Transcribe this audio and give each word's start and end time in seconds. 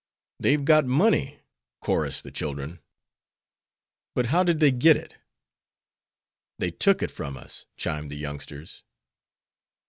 "They've 0.39 0.65
got 0.65 0.87
money," 0.87 1.41
chorused 1.79 2.23
the 2.23 2.31
children. 2.31 2.79
"But 4.15 4.25
how 4.33 4.43
did 4.43 4.59
they 4.59 4.71
get 4.71 4.97
it?" 4.97 5.17
"They 6.57 6.71
took 6.71 7.03
it 7.03 7.11
from 7.11 7.37
us," 7.37 7.67
chimed 7.77 8.09
the 8.09 8.17
youngsters. 8.17 8.83